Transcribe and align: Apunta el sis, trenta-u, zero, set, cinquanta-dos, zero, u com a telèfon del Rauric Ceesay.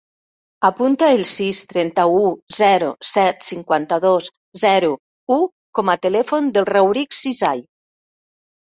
Apunta 0.69 1.09
el 1.17 1.19
sis, 1.31 1.59
trenta-u, 1.73 2.23
zero, 2.61 2.87
set, 3.11 3.45
cinquanta-dos, 3.51 4.33
zero, 4.65 4.93
u 5.37 5.41
com 5.81 5.95
a 5.97 6.01
telèfon 6.09 6.53
del 6.59 6.71
Rauric 6.75 7.21
Ceesay. 7.23 7.65